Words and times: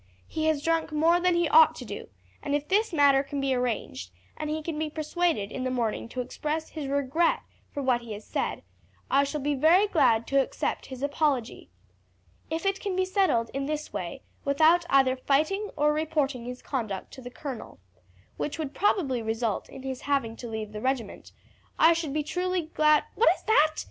He 0.27 0.45
has 0.47 0.63
drunk 0.63 0.91
more 0.91 1.19
than 1.19 1.35
he 1.35 1.47
ought 1.47 1.75
to 1.75 1.85
do, 1.85 2.09
and 2.41 2.55
if 2.55 2.67
this 2.67 2.91
matter 2.91 3.21
can 3.21 3.39
be 3.39 3.53
arranged, 3.53 4.09
and 4.35 4.49
he 4.49 4.63
can 4.63 4.79
be 4.79 4.89
persuaded 4.89 5.51
in 5.51 5.63
the 5.63 5.69
morning 5.69 6.09
to 6.09 6.21
express 6.21 6.69
his 6.69 6.87
regret 6.87 7.41
for 7.71 7.83
what 7.83 8.01
he 8.01 8.13
has 8.13 8.25
said, 8.25 8.63
I 9.11 9.23
shall 9.23 9.41
be 9.41 9.53
very 9.53 9.85
glad 9.85 10.25
to 10.29 10.41
accept 10.41 10.87
his 10.87 11.03
apology. 11.03 11.69
If 12.49 12.65
it 12.65 12.79
can 12.79 12.95
be 12.95 13.05
settled 13.05 13.51
in 13.53 13.67
this 13.67 13.93
way 13.93 14.23
without 14.43 14.87
either 14.89 15.15
fighting 15.15 15.69
or 15.77 15.93
reporting 15.93 16.45
his 16.45 16.63
conduct 16.63 17.11
to 17.13 17.21
the 17.21 17.29
colonel, 17.29 17.79
which 18.37 18.57
would 18.57 18.73
probably 18.73 19.21
result 19.21 19.69
in 19.69 19.83
his 19.83 20.01
having 20.01 20.35
to 20.37 20.47
leave 20.49 20.71
the 20.71 20.81
regiment, 20.81 21.31
I 21.77 21.93
should 21.93 22.11
be 22.11 22.23
truly 22.23 22.63
glad 22.73 23.03
What 23.13 23.29
is 23.35 23.43
that?" 23.43 23.75